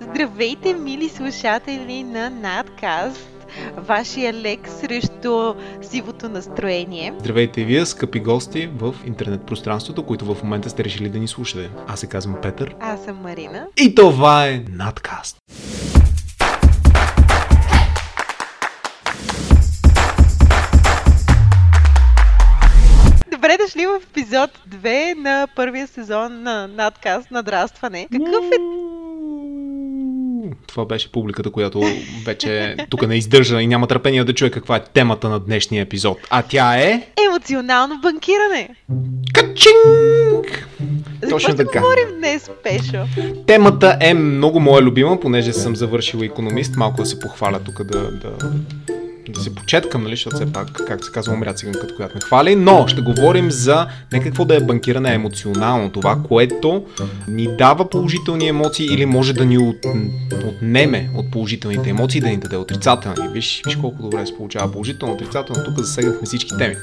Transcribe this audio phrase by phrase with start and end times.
[0.00, 3.28] Здравейте, мили слушатели на Надкаст,
[3.76, 7.14] вашия лек срещу сивото настроение.
[7.18, 11.28] Здравейте и вие, скъпи гости в интернет пространството, които в момента сте решили да ни
[11.28, 11.70] слушате.
[11.88, 12.74] Аз се казвам Петър.
[12.80, 13.66] Аз съм Марина.
[13.80, 15.36] И това е Надкаст.
[23.32, 28.08] Добре дошли в епизод 2 на първия сезон на Надкаст Надрастване.
[28.12, 28.81] Какъв е
[30.72, 31.82] Това беше публиката, която
[32.24, 36.18] вече тук не издържа и няма търпение да чуе каква е темата на днешния епизод.
[36.30, 37.08] А тя е...
[37.28, 38.68] емоционално банкиране?
[39.34, 40.68] Качинг!
[41.22, 41.80] За Точно така.
[41.80, 43.04] говорим днес, Пешо?
[43.46, 46.76] Темата е много моя любима, понеже съм завършил економист.
[46.76, 48.30] Малко да се похваля тук да, да,
[49.28, 52.56] да се почеткам, нали, защото все пак, както се казва, умря циганката, която ме хвали.
[52.56, 55.92] Но ще говорим за не какво да е банкиране, емоционално.
[55.92, 56.84] Това, което
[57.28, 59.86] ни дава положителни емоции или може да ни от,
[60.46, 63.28] отнеме от положителните емоции, да ни даде отрицателни.
[63.32, 65.64] Виж, виж колко добре се получава положително, отрицателно.
[65.64, 66.74] Тук засегнахме всички теми.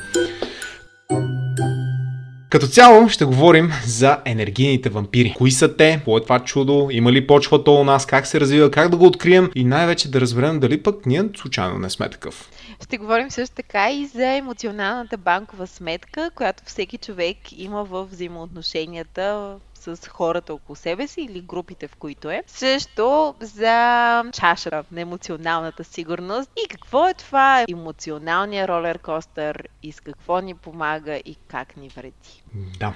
[2.49, 5.33] Като цяло ще говорим за енергийните вампири.
[5.37, 5.93] Кои са те?
[5.95, 6.87] Какво е това чудо?
[6.91, 8.05] Има ли почва то у нас?
[8.05, 8.71] Как се развива?
[8.71, 9.51] Как да го открием?
[9.55, 12.49] И най-вече да разберем дали пък ние случайно не сме такъв.
[12.83, 19.55] Ще говорим също така и за емоционалната банкова сметка, която всеки човек има в взаимоотношенията
[19.79, 22.43] с хората около себе си или групите, в които е.
[22.47, 29.99] Също за чашата на емоционалната сигурност и какво е това емоционалния ролер костър и с
[29.99, 32.43] какво ни помага и как ни вреди.
[32.79, 32.93] Да.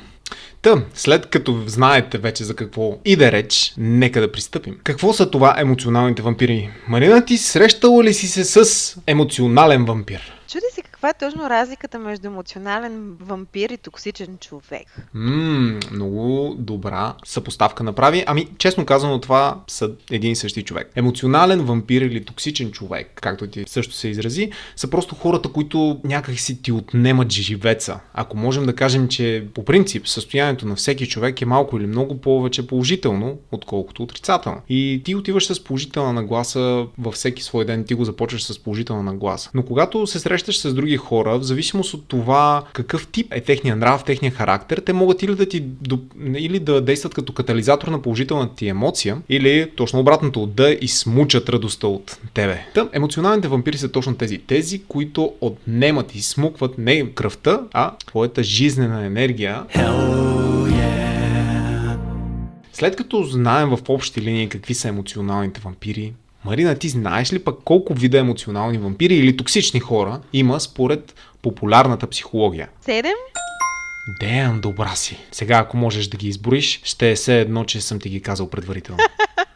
[0.62, 4.80] Та, след като знаете вече за какво иде реч, нека да пристъпим.
[4.84, 6.70] Какво са това емоционалните вампири?
[6.88, 10.43] Марина, ти срещала ли си се с емоционален вампир?
[11.04, 14.88] Каква е точно разликата между емоционален вампир и токсичен човек.
[15.14, 18.24] Ммм, много добра съпоставка направи.
[18.28, 20.92] Ами, честно казано, това са един и същи човек.
[20.96, 26.40] Емоционален вампир или токсичен човек, както ти също се изрази, са просто хората, които някак
[26.40, 28.00] си ти отнемат живеца.
[28.14, 32.22] Ако можем да кажем, че по принцип състоянието на всеки човек е малко или много
[32.22, 34.62] повече положително, отколкото отрицателно.
[34.70, 39.04] И ти отиваш с положителна нагласа във всеки свой ден, ти го започваш с положителна
[39.04, 39.50] нагласа.
[39.54, 43.76] Но когато се срещаш с други хора, в зависимост от това какъв тип е техния
[43.76, 45.64] нрав, техния характер, те могат или да ти
[46.36, 51.88] или да действат като катализатор на положителната ти емоция, или точно обратното, да измучат радостта
[51.88, 52.66] от тебе.
[52.74, 54.38] Та, емоционалните вампири са точно тези.
[54.38, 59.64] Тези, които отнемат и смукват не кръвта, а твоята жизнена енергия.
[62.74, 66.14] След като знаем в общи линии какви са емоционалните вампири,
[66.46, 72.08] Марина, ти знаеш ли пък колко вида емоционални вампири или токсични хора има според популярната
[72.08, 72.70] психология?
[72.82, 73.14] Седем?
[74.20, 75.18] Дем, добра си.
[75.32, 78.50] Сега, ако можеш да ги избориш, ще е все едно, че съм ти ги казал
[78.50, 79.04] предварително.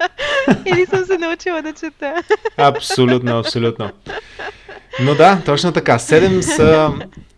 [0.65, 2.23] Или съм се научила да чета?
[2.57, 3.91] Абсолютно, абсолютно.
[4.99, 5.99] Но да, точно така.
[5.99, 6.93] Седем са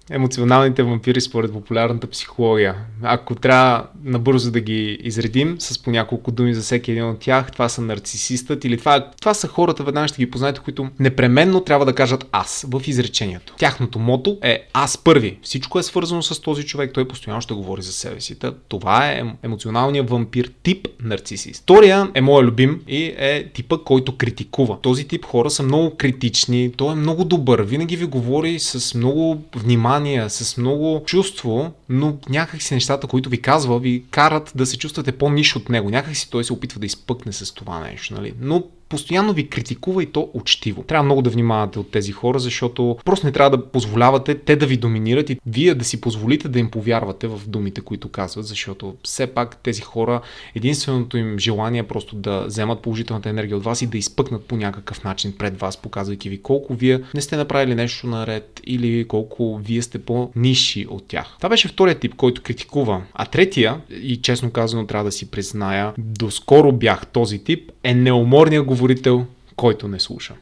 [0.09, 2.75] емоционалните вампири според популярната психология.
[3.03, 7.51] Ако трябва набързо да ги изредим с по няколко думи за всеки един от тях,
[7.51, 11.85] това са нарцисистът или това, това са хората, веднага ще ги познаете, които непременно трябва
[11.85, 13.53] да кажат аз в изречението.
[13.57, 15.37] Тяхното мото е аз първи.
[15.41, 18.37] Всичко е свързано с този човек, той постоянно ще говори за себе си.
[18.67, 21.61] Това е ем- емоционалният вампир тип нарцисист.
[21.61, 24.77] Втория е моя любим и е типа, който критикува.
[24.81, 29.43] Този тип хора са много критични, той е много добър, винаги ви говори с много
[29.55, 29.98] внимание,
[30.29, 35.11] с много чувство, но някак си нещата, които ви казва, ви карат да се чувствате
[35.11, 35.89] по-ниш от него.
[35.89, 38.33] Някак си той се опитва да изпъкне с това нещо, нали?
[38.41, 40.83] Но постоянно ви критикува и то учтиво.
[40.83, 44.65] Трябва много да внимавате от тези хора, защото просто не трябва да позволявате те да
[44.65, 48.95] ви доминират и вие да си позволите да им повярвате в думите, които казват, защото
[49.03, 50.21] все пак тези хора,
[50.55, 54.57] единственото им желание е просто да вземат положителната енергия от вас и да изпъкнат по
[54.57, 59.57] някакъв начин пред вас, показвайки ви колко вие не сте направили нещо наред или колко
[59.57, 61.35] вие сте по-ниши от тях.
[61.37, 63.01] Това беше втория тип, който критикува.
[63.13, 68.65] А третия, и честно казано трябва да си призная, доскоро бях този тип, е неуморният
[68.79, 70.35] говорител, който не слуша.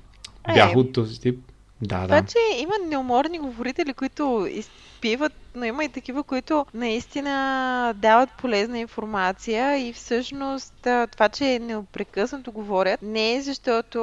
[0.50, 0.54] Е.
[0.54, 1.40] Бях от този тип.
[1.82, 2.26] Да, да.
[2.26, 9.88] че има неуморни говорители, които изпиват, но има и такива, които наистина дават полезна информация
[9.88, 10.74] и всъщност
[11.12, 13.98] това, че непрекъснато говорят, не е защото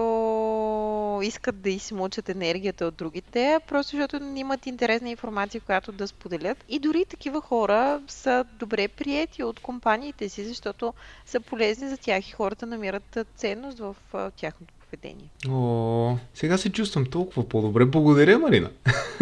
[1.23, 6.65] искат да измучат енергията от другите, а просто защото имат интересна информация, която да споделят.
[6.69, 10.95] И дори такива хора са добре приети от компаниите си, защото
[11.27, 13.97] са полезни за тях и хората намират ценност в
[14.37, 15.31] тяхното поведение.
[15.49, 17.85] О, сега се чувствам толкова по-добре.
[17.85, 18.71] Благодаря, Марина.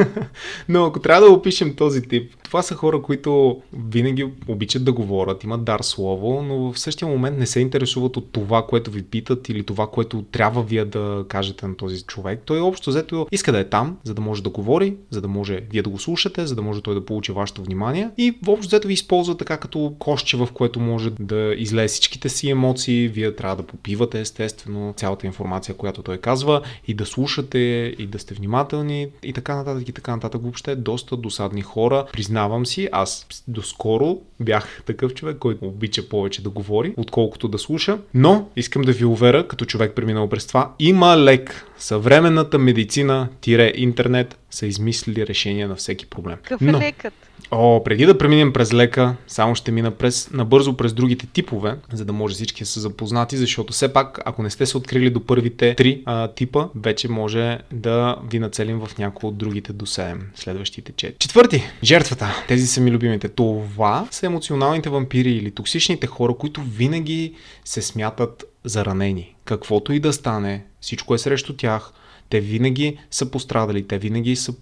[0.69, 5.45] Но ако трябва да опишем този тип, Това са хора, които винаги обичат да говорят,
[5.45, 9.49] имат дар слово, но в същия момент не се интересуват от това, което ви питат
[9.49, 12.43] или това, което трябва вие да кажете на този човек.
[12.45, 15.61] Той общо взето иска да е там, за да може да говори, за да може
[15.71, 18.89] вие да го слушате, за да може той да получи вашето внимание и общо взето
[18.89, 23.09] ви използва така като кошче, в което може да излезе всичките си емоции.
[23.09, 27.59] Вие трябва да попивате естествено цялата информация, която той казва и да слушате
[27.99, 30.43] и да сте внимателни и така нататък и така нататък.
[30.43, 32.07] Въобще доста досадни хора.
[32.13, 37.99] Признавам си, аз доскоро бях такъв човек, който обича повече да говори, отколкото да слуша.
[38.15, 41.67] Но искам да ви уверя, като човек преминал през това, има лек.
[41.79, 46.37] Съвременната медицина, тире интернет са измислили решение на всеки проблем.
[46.43, 47.15] Какъв е Но, лекът?
[47.55, 52.05] О, преди да преминем през лека, само ще мина през, набързо през другите типове, за
[52.05, 55.27] да може всички да са запознати, защото все пак, ако не сте се открили до
[55.27, 60.19] първите три а, типа, вече може да ви нацелим в някои от другите до 7,
[60.35, 61.19] следващите 4.
[61.19, 62.45] Четвърти, жертвата.
[62.49, 63.29] Тези са ми любимите.
[63.29, 67.35] Това са емоционалните вампири или токсичните хора, които винаги
[67.65, 69.35] се смятат заранени.
[69.45, 71.93] Каквото и да стане, всичко е срещу тях.
[72.29, 74.55] Те винаги са пострадали, те винаги са,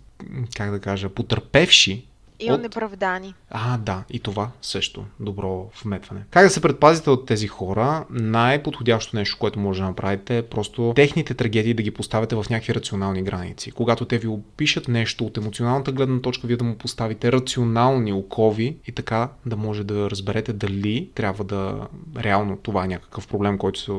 [0.57, 2.05] как да кажа, потърпевши
[2.41, 2.63] и от...
[2.63, 3.35] неправдани.
[3.51, 5.05] А, да, и това също.
[5.21, 6.25] Добро вметване.
[6.31, 8.05] Как да се предпазите от тези хора?
[8.11, 12.75] Най-подходящо нещо, което може да направите е просто техните трагедии да ги поставите в някакви
[12.75, 13.71] рационални граници.
[13.71, 18.77] Когато те ви опишат нещо от емоционалната гледна точка, вие да му поставите рационални окови
[18.87, 21.89] и така да може да разберете дали трябва да
[22.19, 23.93] реално това е някакъв проблем, който се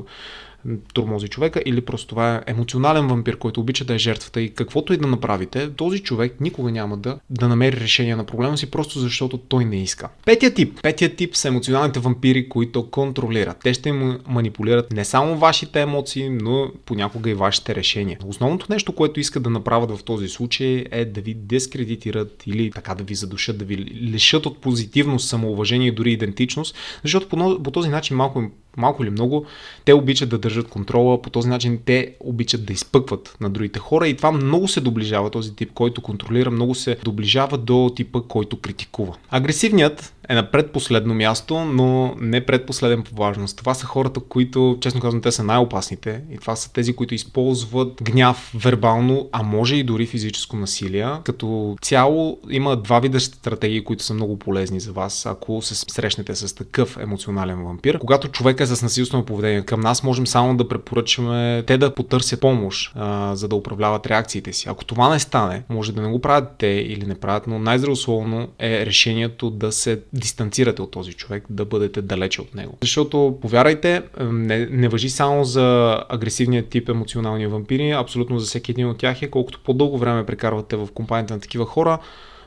[0.93, 4.93] турмози човека или просто това е емоционален вампир, който обича да е жертвата и каквото
[4.93, 8.99] и да направите, този човек никога няма да, да намери решение на проблема си, просто
[8.99, 10.09] защото той не иска.
[10.25, 10.81] Петия тип.
[10.81, 13.57] Петия тип са емоционалните вампири, които контролират.
[13.63, 13.91] Те ще
[14.27, 18.17] манипулират не само вашите емоции, но понякога и вашите решения.
[18.25, 22.95] Основното нещо, което искат да направят в този случай е да ви дискредитират или така
[22.95, 27.29] да ви задушат, да ви лишат от позитивно самоуважение и дори идентичност, защото
[27.63, 28.43] по, този начин малко
[28.77, 29.45] малко или много,
[29.85, 34.07] те обичат да държат контрола, по този начин те обичат да изпъкват на другите хора
[34.07, 38.59] и това много се доближава, този тип, който контролира, много се доближава до типа, който
[38.59, 39.15] критикува.
[39.29, 43.57] Агресивният е на предпоследно място, но не предпоследен по важност.
[43.57, 48.03] Това са хората, които, честно казвам, те са най-опасните и това са тези, които използват
[48.03, 51.07] гняв вербално, а може и дори физическо насилие.
[51.23, 56.35] Като цяло има два вида стратегии, които са много полезни за вас, ако се срещнете
[56.35, 57.99] с такъв емоционален вампир.
[57.99, 62.41] Когато човек е с насилствено поведение към нас, можем само да препоръчаме те да потърсят
[62.41, 64.69] помощ, а, за да управляват реакциите си.
[64.69, 68.47] Ако това не стане, може да не го правят те или не правят, но най-здравословно
[68.59, 72.77] е решението да се дистанцирате от този човек, да бъдете далече от него.
[72.81, 78.87] Защото, повярвайте, не, не въжи само за агресивния тип емоционални вампири, абсолютно за всеки един
[78.87, 81.99] от тях е, колкото по-дълго време прекарвате в компанията на такива хора,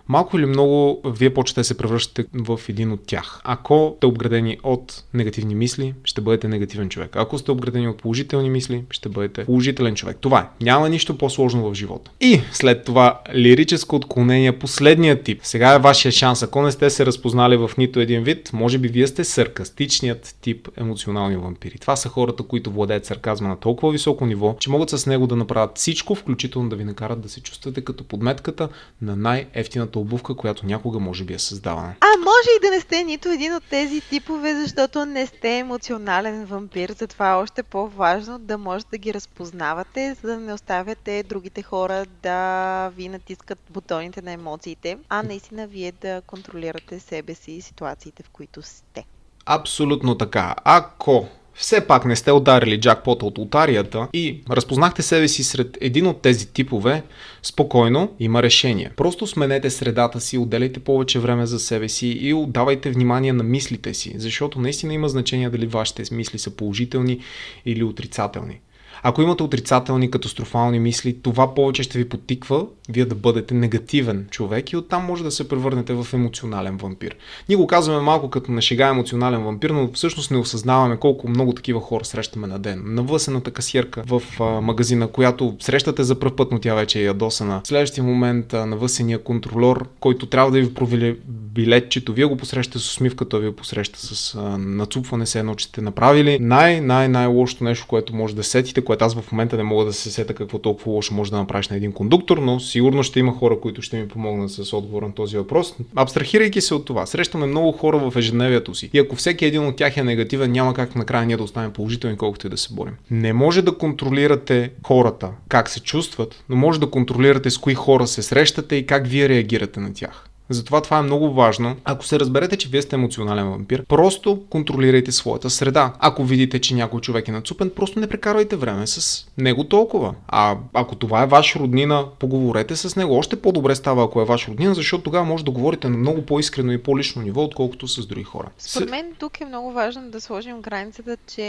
[0.08, 3.40] малко или много вие почвате да се превръщате в един от тях.
[3.44, 7.16] Ако сте обградени от негативни мисли, ще бъдете негативен човек.
[7.16, 10.16] Ако сте обградени от положителни мисли, ще бъдете положителен човек.
[10.20, 10.64] Това е.
[10.64, 12.10] Няма нищо по-сложно в живота.
[12.20, 15.40] И след това лирическо отклонение, последният тип.
[15.42, 16.42] Сега е вашия шанс.
[16.42, 20.68] Ако не сте се разпознали в нито един вид, може би вие сте саркастичният тип
[20.76, 21.78] емоционални вампири.
[21.78, 25.36] Това са хората, които владеят сарказма на толкова високо ниво, че могат с него да
[25.36, 28.68] направят всичко, включително да ви накарат да се чувствате като подметката
[29.02, 31.94] на най-ефтината единствената обувка, която някога може би е създавана.
[32.00, 36.44] А може и да не сте нито един от тези типове, защото не сте емоционален
[36.44, 41.62] вампир, затова е още по-важно да можете да ги разпознавате, за да не оставяте другите
[41.62, 47.62] хора да ви натискат бутоните на емоциите, а наистина вие да контролирате себе си и
[47.62, 49.04] ситуациите, в които сте.
[49.46, 50.54] Абсолютно така.
[50.64, 56.06] Ако все пак не сте ударили джакпота от лотарията и разпознахте себе си сред един
[56.06, 57.02] от тези типове,
[57.42, 58.90] спокойно има решение.
[58.96, 63.94] Просто сменете средата си, отделяйте повече време за себе си и отдавайте внимание на мислите
[63.94, 67.20] си, защото наистина има значение дали вашите мисли са положителни
[67.66, 68.60] или отрицателни.
[69.06, 74.72] Ако имате отрицателни, катастрофални мисли, това повече ще ви потиква вие да бъдете негативен човек
[74.72, 77.16] и оттам може да се превърнете в емоционален вампир.
[77.48, 81.52] Ние го казваме малко като на шега емоционален вампир, но всъщност не осъзнаваме колко много
[81.52, 82.82] такива хора срещаме на ден.
[82.86, 84.22] Навъсената касиерка в
[84.62, 87.60] магазина, която срещате за пръв път, но тя вече е ядосана.
[87.64, 92.90] В следващия момент навъсения контролер, който трябва да ви провели билетчето, вие го посрещате с
[92.90, 96.38] усмивка, той ви го посреща с нацупване, се едно, че сте направили.
[96.40, 100.10] Най, най, най-лошото нещо, което може да сетите, аз в момента не мога да се
[100.10, 103.60] сета какво толкова лошо може да направиш на един кондуктор, но сигурно ще има хора,
[103.60, 105.74] които ще ми помогнат с отговор на този въпрос.
[105.96, 108.90] Абстрахирайки се от това, срещаме много хора в ежедневието си.
[108.92, 112.16] И ако всеки един от тях е негативен, няма как накрая ние да останем положителни,
[112.16, 112.94] колкото и да се борим.
[113.10, 118.06] Не може да контролирате хората, как се чувстват, но може да контролирате с кои хора
[118.06, 120.28] се срещате и как вие реагирате на тях.
[120.48, 121.76] Затова това е много важно.
[121.84, 125.92] Ако се разберете, че вие сте емоционален вампир, просто контролирайте своята среда.
[125.98, 130.14] Ако видите, че някой човек е нацупен, просто не прекарвайте време с него толкова.
[130.28, 133.14] А ако това е ваш роднина, поговорете с него.
[133.14, 136.72] Още по-добре става, ако е ваш роднина, защото тогава може да говорите на много по-искрено
[136.72, 138.48] и по-лично ниво, отколкото с други хора.
[138.58, 141.44] Според мен тук е много важно да сложим границата, че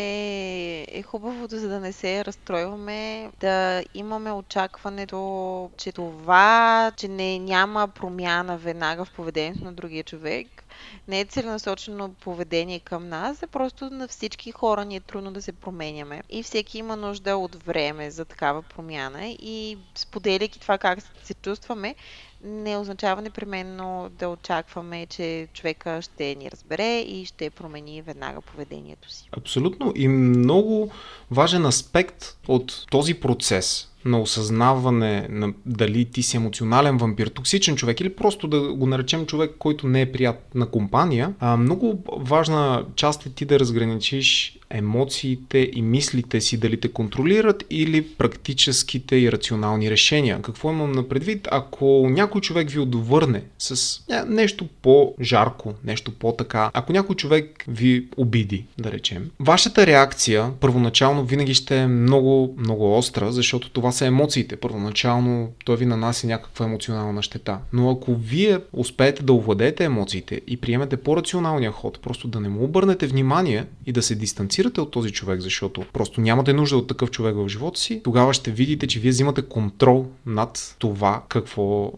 [0.92, 7.88] е хубавото, за да не се разстройваме, да имаме очакването, че това, че не няма
[7.88, 10.64] промяна веднага в поведението на другия човек,
[11.08, 15.42] не е целенасочено поведение към нас, а просто на всички хора ни е трудно да
[15.42, 16.24] се променяме.
[16.30, 21.96] И всеки има нужда от време за такава промяна и споделяйки това как се чувстваме,
[22.44, 29.12] не означава непременно да очакваме, че човека ще ни разбере и ще промени веднага поведението
[29.12, 29.30] си.
[29.32, 29.94] Абсолютно.
[29.96, 30.92] И много
[31.32, 38.00] важен аспект от този процес на осъзнаване на дали ти си емоционален вампир, токсичен човек
[38.00, 43.26] или просто да го наречем човек, който не е приятна компания, а, много важна част
[43.26, 49.92] е ти да разграничиш емоциите и мислите си дали те контролират или практическите и рационални
[49.92, 50.42] решения.
[50.42, 51.48] Какво имам на предвид?
[51.52, 58.66] Ако някой човек ви отвърне с нещо по-жарко, нещо по-така, ако някой човек ви обиди,
[58.78, 64.56] да речем, вашата реакция първоначално винаги ще е много, много остра, защото това са емоциите.
[64.56, 67.60] Първоначално той ви нанася някаква емоционална щета.
[67.74, 72.64] Но ако вие успеете да овладеете емоциите и приемете по-рационалния ход, просто да не му
[72.64, 77.12] обърнете внимание и да се дистанцирате от този човек, защото просто нямате нужда от такъв
[77.12, 81.92] човек в живота си, тогава ще видите, че вие взимате контрол над това какво,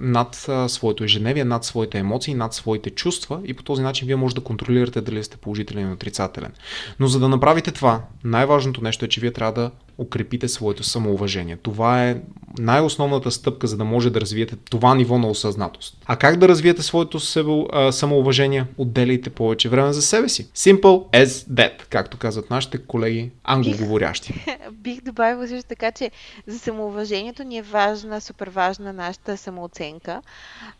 [0.00, 4.34] над своето ежедневие, над своите емоции, над своите чувства и по този начин вие може
[4.34, 6.52] да контролирате дали сте положителен или отрицателен.
[7.00, 11.56] Но за да направите това, най-важното нещо е, че вие трябва да укрепите своето самоуважение.
[11.56, 12.16] Това е
[12.58, 15.98] най-основната стъпка, за да може да развиете това ниво на осъзнатост.
[16.06, 17.20] А как да развиете своето
[17.92, 18.66] самоуважение?
[18.78, 20.48] Отделяйте повече време за себе си.
[20.54, 24.32] Simple as that, както казват нашите колеги англоговорящи.
[24.32, 26.10] Бих, бих добавила също така, че
[26.46, 30.22] за самоуважението ни е важна, супер важна нашата самооценка.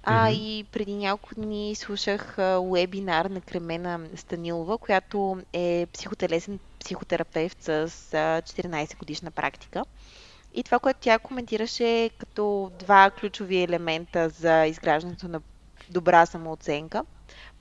[0.03, 0.33] А mm-hmm.
[0.33, 2.37] и преди няколко дни слушах
[2.73, 9.85] вебинар на Кремена Станилова, която е психотелесен психотерапевт с 14 годишна практика.
[10.55, 15.41] И това, което тя коментираше като два ключови елемента за изграждането на
[15.91, 17.05] добра самооценка.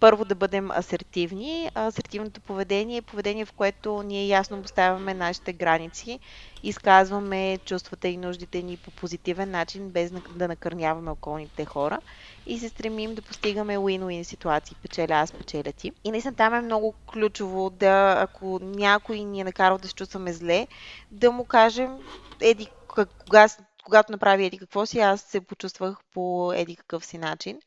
[0.05, 1.69] Първо да бъдем асертивни.
[1.75, 6.19] Асертивното поведение е поведение, в което ние ясно поставяме нашите граници,
[6.63, 11.99] изказваме чувствата и нуждите ни по позитивен начин, без да накърняваме околните хора
[12.45, 15.91] и се стремим да постигаме win-win ситуации, печеля аз, печеля ти.
[16.03, 20.33] И наистина там е много ключово да, ако някой ни е накарал да се чувстваме
[20.33, 20.67] зле,
[21.11, 21.97] да му кажем,
[22.41, 23.47] еди, кога,
[23.83, 27.59] когато направи еди какво си, аз се почувствах по еди какъв си начин.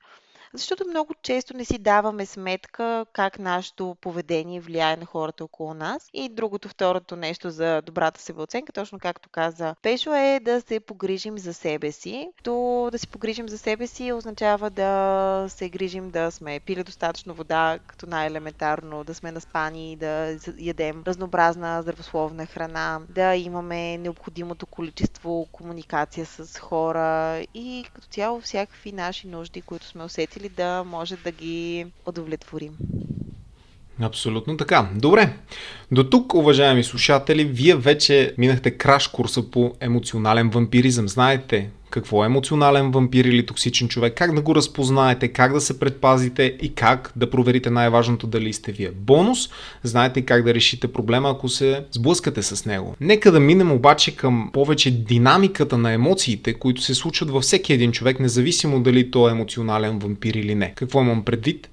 [0.53, 6.11] Защото много често не си даваме сметка как нашето поведение влияе на хората около нас.
[6.13, 11.39] И другото, второто нещо за добрата себеоценка, точно както каза Пешо, е да се погрижим
[11.39, 12.29] за себе си.
[12.43, 17.35] То да се погрижим за себе си означава да се грижим да сме пили достатъчно
[17.35, 25.47] вода, като най-елементарно, да сме наспани, да ядем разнообразна здравословна храна, да имаме необходимото количество
[25.53, 31.17] комуникация с хора и като цяло всякакви наши нужди, които сме усетили слушатели да може
[31.17, 32.77] да ги удовлетворим.
[34.01, 34.89] Абсолютно така.
[34.95, 35.33] Добре.
[35.93, 41.09] До тук, уважаеми слушатели, вие вече минахте краш курса по емоционален вампиризъм.
[41.09, 45.79] Знаете какво е емоционален вампир или токсичен човек, как да го разпознаете, как да се
[45.79, 48.91] предпазите и как да проверите най-важното дали сте вие.
[48.91, 49.49] Бонус,
[49.83, 52.97] знаете как да решите проблема, ако се сблъскате с него.
[53.01, 57.93] Нека да минем обаче към повече динамиката на емоциите, които се случват във всеки един
[57.93, 60.73] човек, независимо дали той е емоционален вампир или не.
[60.75, 61.69] Какво имам предвид?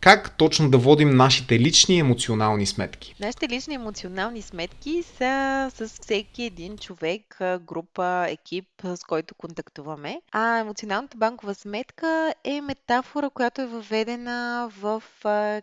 [0.00, 3.14] Как точно да водим нашите лични емоционални сметки?
[3.20, 10.20] Нашите лични емоционални сметки са с всеки един човек, група, екип, с който контактуваме.
[10.32, 15.02] А емоционалната банкова сметка е метафора, която е въведена в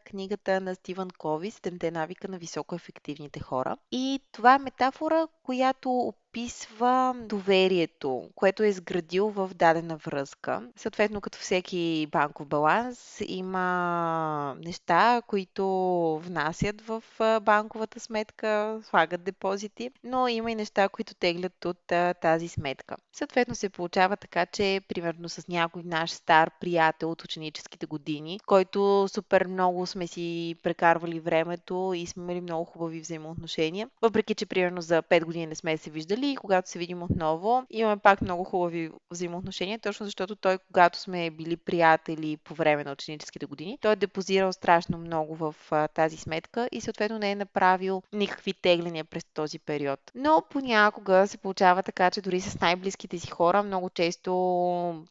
[0.06, 3.78] книгата на Стивън Кови «Седемте навика на високо ефективните хора».
[3.92, 10.70] И това е метафора, която описва доверието, което е изградил в дадена връзка.
[10.76, 15.66] Съответно, като всеки банков баланс, има неща, които
[16.24, 17.04] внасят в
[17.42, 22.96] банковата сметка, слагат депозити, но има и неща, които теглят от тази сметка.
[23.14, 29.08] Съответно се получава така, че примерно с някой наш стар приятел от ученическите години, който
[29.14, 34.82] супер много сме си прекарвали времето и сме имали много хубави взаимоотношения, въпреки че примерно
[34.82, 38.22] за 5 години години не сме се виждали и когато се видим отново, имаме пак
[38.22, 43.78] много хубави взаимоотношения, точно защото той, когато сме били приятели по време на ученическите години,
[43.82, 48.54] той е депозирал страшно много в а, тази сметка и съответно не е направил никакви
[48.54, 50.00] тегления през този период.
[50.16, 54.32] Но понякога се получава така, че дори с най-близките си хора много често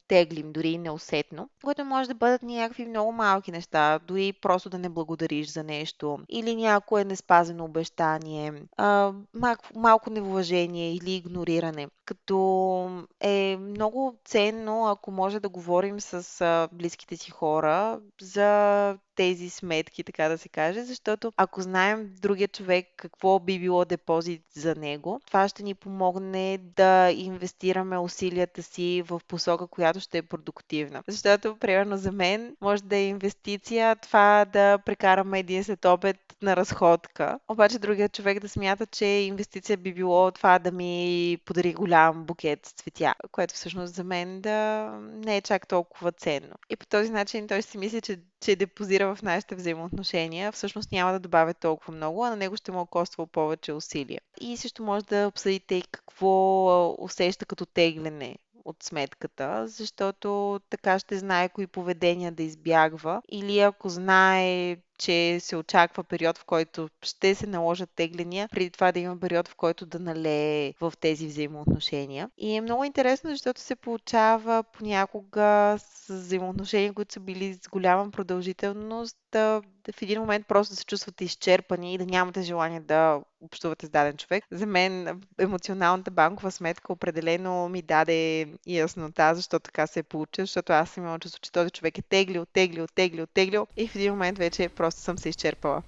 [0.08, 4.88] теглим, дори неусетно, което може да бъдат някакви много малки неща, дори просто да не
[4.88, 11.88] благодариш за нещо или някое неспазено обещание, а, малко, малко невъжение или игнориране.
[12.04, 20.04] Като е много ценно, ако може да говорим с близките си хора за тези сметки,
[20.04, 25.20] така да се каже, защото ако знаем другия човек какво би било депозит за него,
[25.26, 31.02] това ще ни помогне да инвестираме усилията си в посока, която ще е продуктивна.
[31.08, 36.56] Защото, примерно за мен, може да е инвестиция това да прекараме един след обед на
[36.56, 37.38] разходка.
[37.48, 42.66] Обаче другия човек да смята, че инвестиция би било това да ми подари голям букет
[42.66, 46.54] с цветя, което всъщност за мен да не е чак толкова ценно.
[46.70, 51.12] И по този начин той си мисли, че, че депозира в нашите взаимоотношения, всъщност няма
[51.12, 54.20] да добавя толкова много, а на него ще му коства повече усилия.
[54.40, 61.18] И също може да обсъдите и какво усеща като тегляне от сметката, защото така ще
[61.18, 63.22] знае кои поведения да избягва.
[63.28, 68.92] Или ако знае, че се очаква период, в който ще се наложат тегления, преди това
[68.92, 72.30] да има период, в който да налее в тези взаимоотношения.
[72.38, 78.10] И е много интересно, защото се получава понякога с взаимоотношения, които са били с голяма
[78.10, 79.62] продължителност, да,
[79.92, 83.88] в един момент просто да се чувствате изчерпани и да нямате желание да общувате с
[83.88, 84.44] даден човек.
[84.50, 90.72] За мен емоционалната банкова сметка определено ми даде яснота, защо така се е получил, защото
[90.72, 94.38] аз имала чувство, че този човек е теглил, теглил, теглил, теглил и в един момент
[94.38, 95.82] вече просто съм се изчерпала.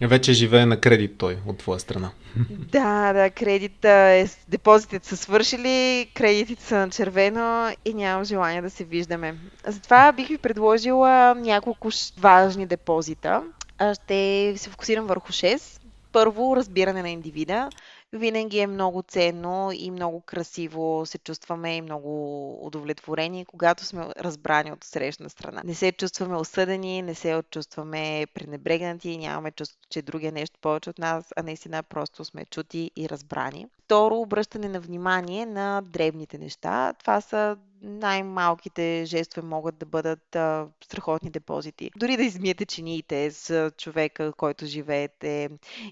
[0.00, 2.10] Вече живее на кредит той от твоя страна.
[2.50, 8.70] Да, да, кредита е, депозитите са свършили, кредитите са на червено и нямам желание да
[8.70, 9.34] се виждаме.
[9.66, 13.42] Затова бих ви предложила няколко важни депозита.
[13.92, 15.80] Ще се фокусирам върху 6.
[16.12, 17.70] Първо, разбиране на индивида
[18.12, 24.72] винаги е много ценно и много красиво се чувстваме и много удовлетворени, когато сме разбрани
[24.72, 25.62] от срещна страна.
[25.64, 30.90] Не се чувстваме осъдени, не се чувстваме пренебрегнати, нямаме чувство, че другия е нещо повече
[30.90, 33.66] от нас, а наистина просто сме чути и разбрани.
[33.84, 36.92] Второ, обръщане на внимание на дребните неща.
[36.92, 41.90] Това са най-малките жестове могат да бъдат а, страхотни депозити.
[41.96, 45.48] Дори да измиете чиниите с човека, който живеете,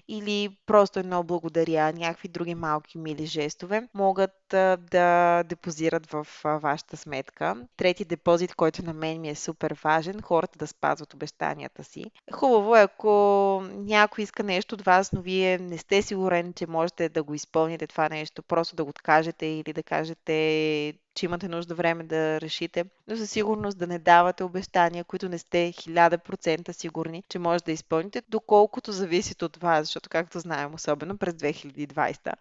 [0.07, 6.57] или просто едно благодаря, някакви други малки мили жестове, могат а, да депозират в а,
[6.57, 7.67] вашата сметка.
[7.77, 12.05] Трети депозит, който на мен ми е супер важен, хората да спазват обещанията си.
[12.33, 17.09] Хубаво е, ако някой иска нещо от вас, но вие не сте сигурен, че можете
[17.09, 21.75] да го изпълните това нещо, просто да го откажете или да кажете че имате нужда
[21.75, 27.23] време да решите, но със сигурност да не давате обещания, които не сте 1000% сигурни,
[27.29, 32.33] че може да изпълните, доколкото зависят от вас, защото както знаем, особено през 2020,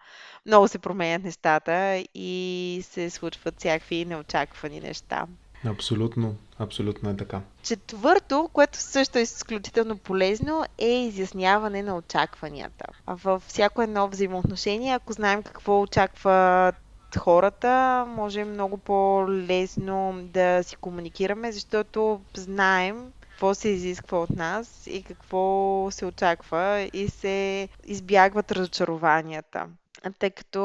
[0.47, 5.27] много се променят нещата и се случват всякакви неочаквани неща.
[5.67, 7.41] Абсолютно, абсолютно е така.
[7.63, 12.87] Четвърто, което също е изключително полезно, е изясняване на очакванията.
[13.07, 16.84] Във всяко едно взаимоотношение, ако знаем какво очакват
[17.17, 25.03] хората, може много по-лесно да си комуникираме, защото знаем какво се изисква от нас и
[25.03, 29.67] какво се очаква и се избягват разочарованията
[30.13, 30.61] тъй като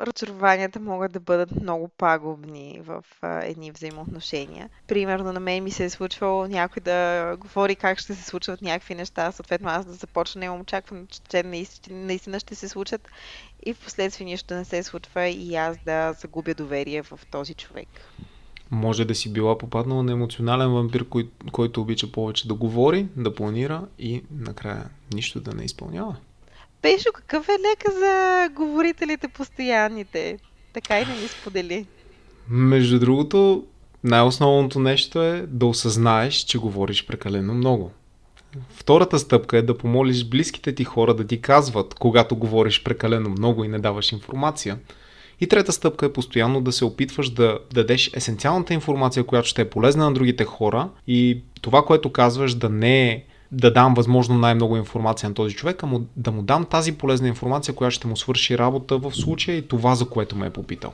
[0.00, 4.70] разочарованията могат да бъдат много пагубни в едни взаимоотношения.
[4.88, 8.94] Примерно на мен ми се е случвало някой да говори как ще се случват някакви
[8.94, 11.42] неща, съответно аз да започна, имам очакване, че
[11.90, 13.08] наистина ще се случат
[13.66, 17.88] и в последствие нищо не се случва и аз да загубя доверие в този човек.
[18.70, 23.34] Може да си била попаднала на емоционален вампир, кой, който обича повече да говори, да
[23.34, 26.16] планира и накрая нищо да не изпълнява.
[26.84, 30.38] Пешо, какъв е лека за говорителите постоянните?
[30.72, 31.86] Така и не ми сподели.
[32.48, 33.64] Между другото,
[34.04, 37.90] най-основното нещо е да осъзнаеш, че говориш прекалено много.
[38.70, 43.64] Втората стъпка е да помолиш близките ти хора да ти казват, когато говориш прекалено много
[43.64, 44.78] и не даваш информация.
[45.40, 49.70] И трета стъпка е постоянно да се опитваш да дадеш есенциалната информация, която ще е
[49.70, 54.76] полезна на другите хора и това, което казваш да не е да дам възможно най-много
[54.76, 58.16] информация на този човек, а му, да му дам тази полезна информация, която ще му
[58.16, 60.92] свърши работа в случая и това, за което ме е попитал.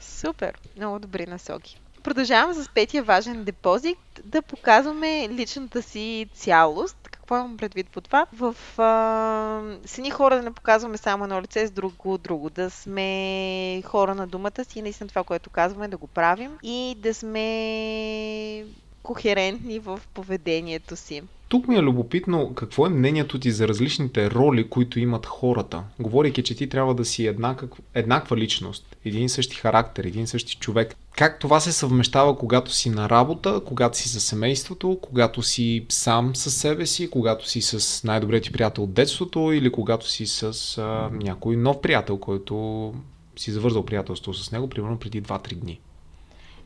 [0.00, 0.58] Супер!
[0.76, 1.80] Много добри насоки.
[2.02, 8.26] Продължавам с петия важен депозит да показваме личната си цялост, Какво имам предвид по това?
[8.32, 12.50] В а, с едни хора да не показваме само едно лице, с друго друго.
[12.50, 17.14] Да сме хора на думата си наистина това, което казваме, да го правим и да
[17.14, 18.64] сме
[19.02, 21.22] кохерентни в поведението си.
[21.48, 25.84] Тук ми е любопитно какво е мнението ти за различните роли, които имат хората.
[25.98, 30.26] Говорейки, че ти трябва да си еднакъв, еднаква личност, един и същи характер, един и
[30.26, 30.96] същи човек.
[31.16, 36.36] Как това се съвмещава, когато си на работа, когато си със семейството, когато си сам
[36.36, 40.78] със себе си, когато си с най-добрият ти приятел от детството или когато си с
[40.78, 42.94] а, някой нов приятел, който
[43.36, 45.80] си завързал приятелство с него, примерно преди 2-3 дни?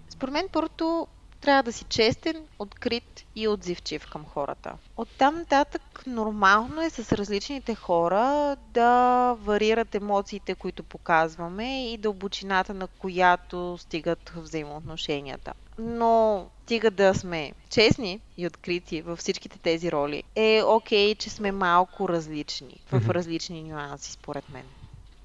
[0.09, 1.07] Според мен, първото
[1.41, 4.73] трябва да си честен, открит и отзивчив към хората.
[4.97, 12.87] Оттам нататък нормално е с различните хора да варират емоциите, които показваме и дълбочината на
[12.87, 15.53] която стигат взаимоотношенията.
[15.79, 21.31] Но стига да сме честни и открити във всичките тези роли, е окей, okay, че
[21.31, 24.65] сме малко различни в различни нюанси, според мен.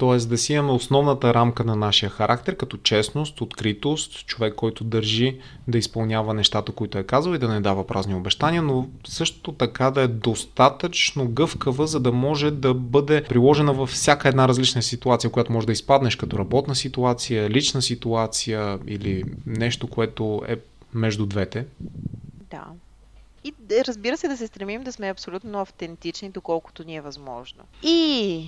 [0.02, 5.40] Тоест да си имаме основната рамка на нашия характер, като честност, откритост, човек, който държи
[5.68, 9.92] да изпълнява нещата, които е казал и да не дава празни обещания, но също така
[9.92, 15.30] да е достатъчно гъвкава, за да може да бъде приложена във всяка една различна ситуация,
[15.32, 20.58] която може да изпаднеш като работна ситуация, лична ситуация или нещо, което е
[20.94, 21.66] между двете.
[22.52, 22.66] Да.
[23.44, 23.54] И
[23.88, 27.64] разбира се да се стремим да сме абсолютно автентични, доколкото ни е възможно.
[27.84, 28.46] И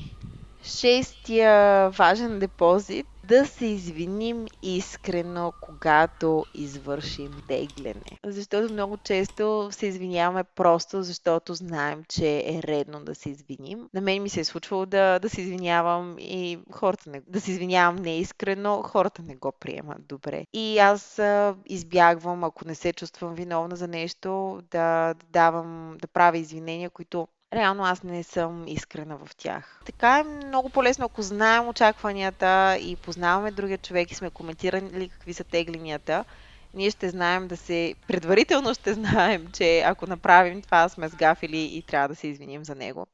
[0.64, 8.20] Шестия важен депозит да се извиним искрено, когато извършим тегляне.
[8.26, 13.90] Защото много често се извиняваме просто защото знаем, че е редно да се извиним.
[13.94, 17.52] На мен ми се е случвало да, да се извинявам и хората не, да се
[17.52, 20.46] извинявам неискрено, хората не го приемат добре.
[20.54, 26.08] И аз а, избягвам, ако не се чувствам виновна за нещо, да, да давам, да
[26.08, 29.82] правя извинения, които реално аз не съм искрена в тях.
[29.86, 35.34] Така е много по-лесно, ако знаем очакванията и познаваме другия човек и сме коментирали какви
[35.34, 36.26] са тегленията,
[36.74, 37.96] ние ще знаем да се...
[38.08, 42.76] Предварително ще знаем, че ако направим това, сме сгафили и трябва да се извиним за
[42.76, 43.08] него.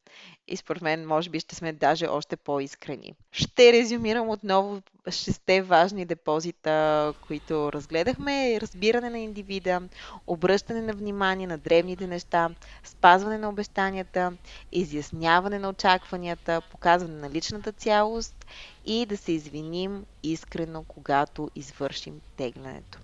[0.47, 3.13] И според мен, може би ще сме даже още по-искрени.
[3.32, 8.62] Ще резюмирам отново шесте важни депозита, които разгледахме.
[8.62, 9.82] Разбиране на индивида,
[10.28, 12.50] обръщане на внимание на древните неща,
[12.84, 14.34] спазване на обещанията,
[14.72, 18.45] изясняване на очакванията, показване на личната цялост
[18.86, 23.00] и да се извиним искрено, когато извършим теглянето.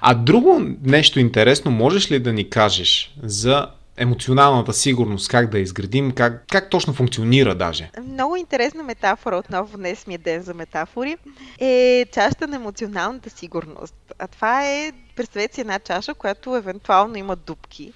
[0.00, 6.12] А друго нещо интересно можеш ли да ни кажеш за емоционалната сигурност, как да изградим,
[6.12, 7.90] как, как точно функционира даже.
[8.02, 11.16] Много интересна метафора, отново днес ми е ден за метафори,
[11.58, 13.94] е чашата на емоционалната сигурност.
[14.18, 17.92] А това е, представете си една чаша, която евентуално има дупки,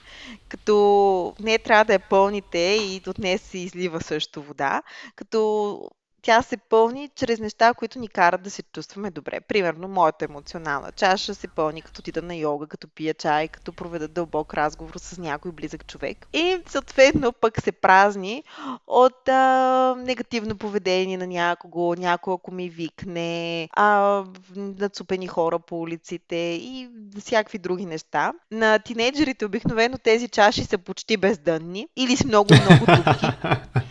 [0.48, 4.82] като не трябва да я пълните и от нея се излива също вода,
[5.16, 5.80] като
[6.28, 9.40] тя се пълни чрез неща, които ни карат да се чувстваме добре.
[9.40, 14.08] Примерно, моята емоционална чаша се пълни като отида на йога, като пия чай, като проведа
[14.08, 16.26] дълбок разговор с някой близък човек.
[16.32, 18.44] И съответно пък се празни
[18.86, 24.24] от а, негативно поведение на някого, някой ако ми викне, а,
[24.56, 26.88] нацупени хора по улиците и
[27.20, 28.32] всякакви други неща.
[28.50, 33.26] На тинейджерите обикновено тези чаши са почти бездънни или с много-много дупки.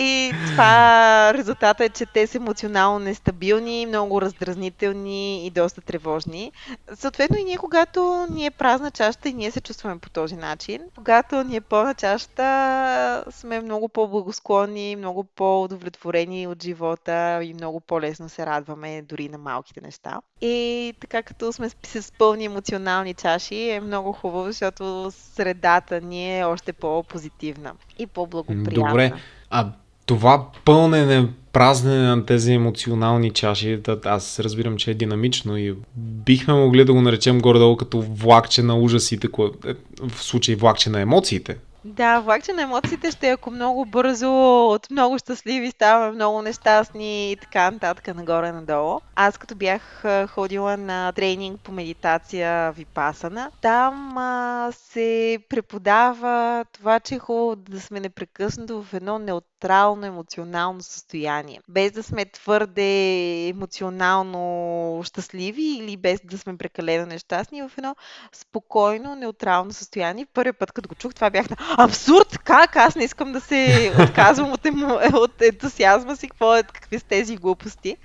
[0.00, 6.52] И това резултата е, че те са емоционално нестабилни, много раздразнителни и доста тревожни.
[6.94, 10.80] Съответно и ние, когато ни е празна чашата и ние се чувстваме по този начин,
[10.94, 18.28] когато ни е пълна чашата, сме много по-благосклонни, много по-удовлетворени от живота и много по-лесно
[18.28, 20.20] се радваме дори на малките неща.
[20.40, 26.44] И така като сме с пълни емоционални чаши е много хубаво, защото средата ни е
[26.44, 28.88] още по-позитивна и по-благоприятна.
[28.88, 29.12] Добре,
[29.50, 29.72] а
[30.08, 36.84] това пълнене, празнене на тези емоционални чаши, аз разбирам, че е динамично и бихме могли
[36.84, 39.28] да го наречем горе-долу като влакче на ужасите,
[39.66, 39.74] е,
[40.08, 41.56] в случай влакче на емоциите.
[41.84, 44.30] Да, влакче на емоциите ще е ако много бързо,
[44.66, 49.00] от много щастливи ставаме много нещастни и така нататък нагоре-надолу.
[49.16, 57.14] Аз като бях ходила на тренинг по медитация Випасана, там а, се преподава това, че
[57.14, 61.60] е хубаво да сме непрекъснато в едно неот неутрално емоционално състояние.
[61.68, 67.96] Без да сме твърде емоционално щастливи или без да сме прекалено нещастни, в едно
[68.32, 70.26] спокойно, неутрално състояние.
[70.34, 72.38] Първият път, като го чух, това бях на абсурд!
[72.44, 72.76] Как?
[72.76, 75.00] Аз не искам да се отказвам от, емо...
[75.14, 77.96] от ентусиазма си, какво е, какви са тези глупости.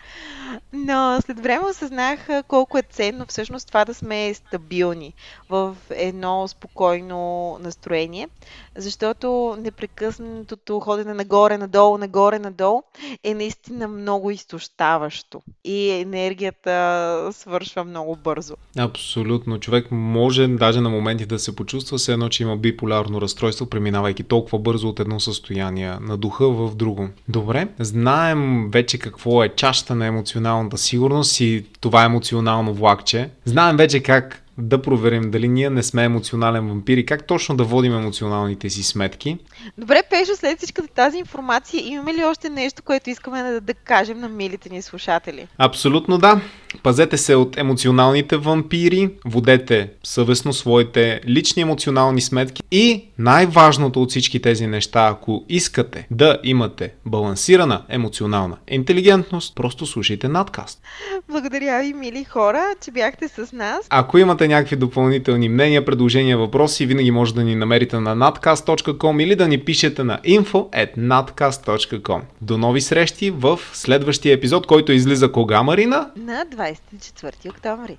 [0.73, 5.13] Но след време осъзнах колко е ценно всъщност това да сме стабилни
[5.49, 8.29] в едно спокойно настроение,
[8.75, 12.81] защото непрекъснатото ходене нагоре, надолу, нагоре, надолу
[13.23, 18.55] е наистина много изтощаващо и енергията свършва много бързо.
[18.77, 19.59] Абсолютно.
[19.59, 24.23] Човек може даже на моменти да се почувства все едно, че има биполярно разстройство, преминавайки
[24.23, 27.09] толкова бързо от едно състояние на духа в друго.
[27.27, 33.29] Добре, знаем вече какво е чашата на емоционалната сигурност и това емоционално влакче.
[33.45, 37.63] Знаем вече как да проверим дали ние не сме емоционален вампир и как точно да
[37.63, 39.37] водим емоционалните си сметки.
[39.77, 44.19] Добре, Пешо, след всичката тази информация, имаме ли още нещо, което искаме да, да кажем
[44.19, 45.47] на милите ни слушатели?
[45.57, 46.41] Абсолютно да.
[46.83, 54.41] Пазете се от емоционалните вампири, водете съвестно своите лични емоционални сметки и най-важното от всички
[54.41, 60.81] тези неща, ако искате да имате балансирана емоционална интелигентност, просто слушайте надкаст.
[61.29, 63.87] Благодаря ви, мили хора, че бяхте с нас.
[63.89, 69.35] Ако имате някакви допълнителни мнения, предложения, въпроси, винаги може да ни намерите на nadcast.com или
[69.35, 72.21] да ни пишете на info.nadcast.com.
[72.41, 76.09] До нови срещи в следващия епизод, който излиза кога, Марина?
[76.15, 77.97] На 24 октомври.